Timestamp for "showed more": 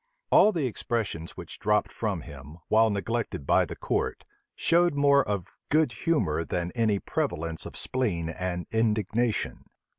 4.55-5.23